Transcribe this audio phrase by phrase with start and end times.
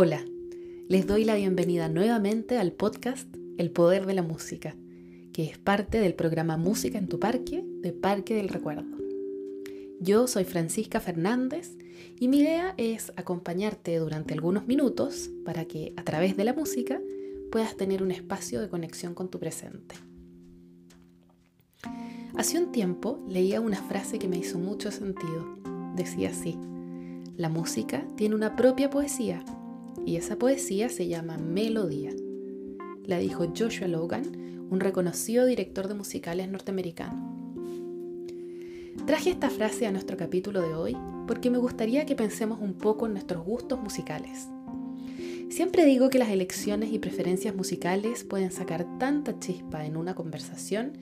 [0.00, 0.24] Hola,
[0.86, 4.76] les doy la bienvenida nuevamente al podcast El Poder de la Música,
[5.32, 8.96] que es parte del programa Música en tu Parque de Parque del Recuerdo.
[9.98, 11.76] Yo soy Francisca Fernández
[12.16, 17.00] y mi idea es acompañarte durante algunos minutos para que a través de la música
[17.50, 19.96] puedas tener un espacio de conexión con tu presente.
[22.36, 25.58] Hace un tiempo leía una frase que me hizo mucho sentido.
[25.96, 26.56] Decía así,
[27.36, 29.44] la música tiene una propia poesía
[30.08, 32.10] y esa poesía se llama melodía.
[33.04, 37.36] La dijo Joshua Logan, un reconocido director de musicales norteamericano.
[39.06, 43.04] Traje esta frase a nuestro capítulo de hoy porque me gustaría que pensemos un poco
[43.04, 44.48] en nuestros gustos musicales.
[45.50, 50.92] Siempre digo que las elecciones y preferencias musicales pueden sacar tanta chispa en una conversación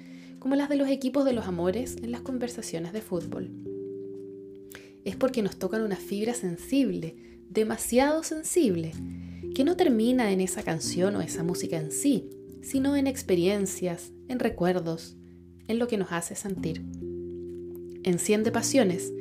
[0.40, 3.52] como las de los equipos de los amores en las conversaciones de fútbol
[5.06, 7.14] es porque nos tocan una fibra sensible,
[7.48, 8.92] demasiado sensible,
[9.54, 12.28] que no termina en esa canción o esa música en sí,
[12.62, 15.16] sino en experiencias, en recuerdos,
[15.68, 16.84] en lo que nos hace sentir.
[18.02, 19.12] Enciende pasiones,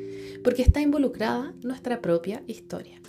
[0.44, 3.02] porque está involucrada nuestra propia historia.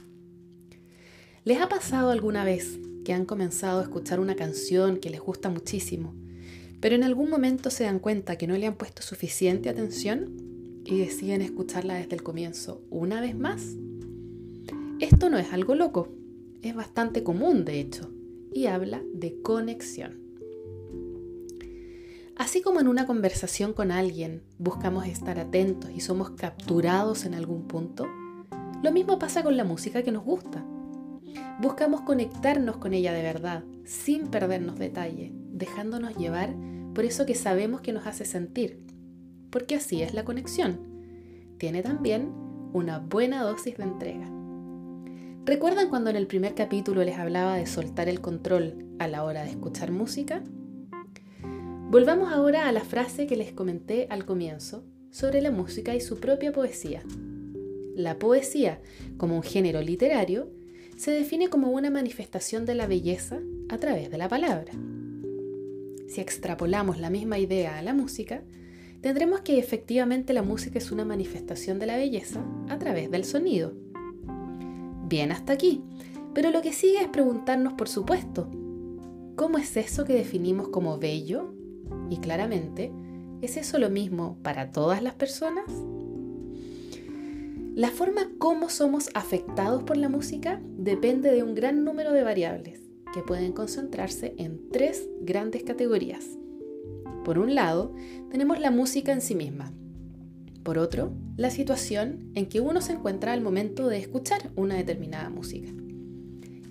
[1.44, 5.48] ¿Les ha pasado alguna vez que han comenzado a escuchar una canción que les gusta
[5.48, 6.12] muchísimo,
[6.80, 10.98] pero en algún momento se dan cuenta que no le han puesto suficiente atención y
[10.98, 13.76] deciden escucharla desde el comienzo una vez más.
[14.98, 16.08] Esto no es algo loco,
[16.62, 18.10] es bastante común de hecho,
[18.50, 20.22] y habla de conexión.
[22.34, 27.66] Así como en una conversación con alguien buscamos estar atentos y somos capturados en algún
[27.66, 28.06] punto,
[28.82, 30.64] lo mismo pasa con la música que nos gusta.
[31.60, 36.54] Buscamos conectarnos con ella de verdad, sin perdernos detalle, dejándonos llevar
[36.94, 38.82] por eso que sabemos que nos hace sentir,
[39.50, 40.78] porque así es la conexión.
[41.58, 42.32] Tiene también
[42.72, 44.36] una buena dosis de entrega.
[45.46, 49.44] ¿Recuerdan cuando en el primer capítulo les hablaba de soltar el control a la hora
[49.44, 50.42] de escuchar música?
[51.88, 56.18] Volvamos ahora a la frase que les comenté al comienzo sobre la música y su
[56.18, 57.04] propia poesía.
[57.94, 58.80] La poesía,
[59.18, 60.50] como un género literario,
[60.96, 64.72] se define como una manifestación de la belleza a través de la palabra.
[66.08, 68.42] Si extrapolamos la misma idea a la música,
[69.00, 73.85] tendremos que efectivamente la música es una manifestación de la belleza a través del sonido.
[75.08, 75.84] Bien hasta aquí,
[76.34, 78.50] pero lo que sigue es preguntarnos, por supuesto,
[79.36, 81.54] ¿cómo es eso que definimos como bello?
[82.10, 82.92] Y claramente,
[83.40, 85.64] ¿es eso lo mismo para todas las personas?
[87.76, 92.80] La forma como somos afectados por la música depende de un gran número de variables
[93.14, 96.26] que pueden concentrarse en tres grandes categorías.
[97.24, 97.94] Por un lado,
[98.30, 99.72] tenemos la música en sí misma.
[100.66, 105.30] Por otro, la situación en que uno se encuentra al momento de escuchar una determinada
[105.30, 105.70] música.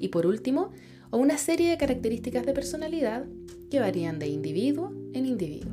[0.01, 0.71] Y por último,
[1.13, 3.25] una serie de características de personalidad
[3.71, 5.71] que varían de individuo en individuo.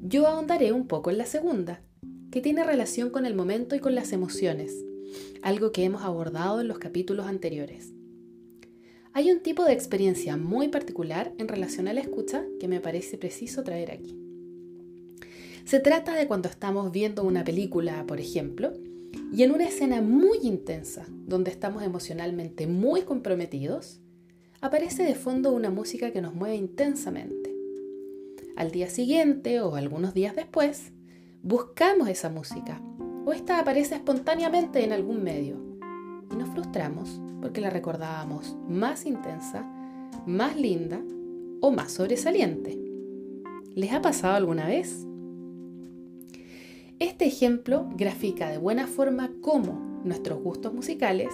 [0.00, 1.82] Yo ahondaré un poco en la segunda,
[2.30, 4.76] que tiene relación con el momento y con las emociones,
[5.42, 7.92] algo que hemos abordado en los capítulos anteriores.
[9.12, 13.18] Hay un tipo de experiencia muy particular en relación a la escucha que me parece
[13.18, 14.23] preciso traer aquí.
[15.64, 18.74] Se trata de cuando estamos viendo una película, por ejemplo,
[19.32, 23.98] y en una escena muy intensa, donde estamos emocionalmente muy comprometidos,
[24.60, 27.54] aparece de fondo una música que nos mueve intensamente.
[28.56, 30.92] Al día siguiente o algunos días después,
[31.42, 32.82] buscamos esa música,
[33.24, 35.56] o esta aparece espontáneamente en algún medio,
[36.30, 39.62] y nos frustramos porque la recordábamos más intensa,
[40.26, 41.00] más linda
[41.62, 42.78] o más sobresaliente.
[43.74, 45.06] ¿Les ha pasado alguna vez?
[47.00, 51.28] Este ejemplo grafica de buena forma cómo nuestros gustos musicales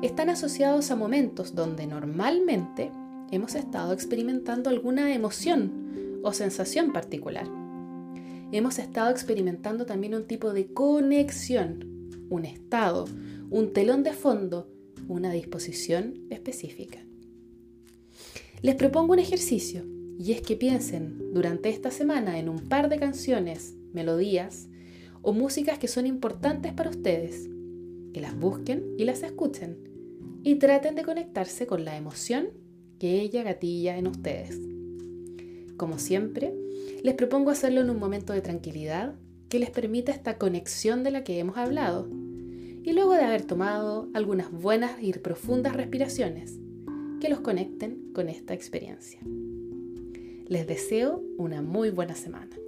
[0.00, 2.90] están asociados a momentos donde normalmente
[3.30, 7.46] hemos estado experimentando alguna emoción o sensación particular.
[8.52, 13.04] Hemos estado experimentando también un tipo de conexión, un estado,
[13.50, 14.68] un telón de fondo
[15.08, 17.00] una disposición específica.
[18.62, 19.84] Les propongo un ejercicio
[20.18, 24.68] y es que piensen durante esta semana en un par de canciones, melodías
[25.22, 27.48] o músicas que son importantes para ustedes,
[28.12, 29.78] que las busquen y las escuchen
[30.42, 32.48] y traten de conectarse con la emoción
[32.98, 34.60] que ella gatilla en ustedes.
[35.76, 36.52] Como siempre,
[37.02, 39.14] les propongo hacerlo en un momento de tranquilidad
[39.48, 42.08] que les permita esta conexión de la que hemos hablado
[42.84, 46.58] y luego de haber tomado algunas buenas y profundas respiraciones
[47.20, 49.20] que los conecten con esta experiencia.
[50.48, 52.61] Les deseo una muy buena semana.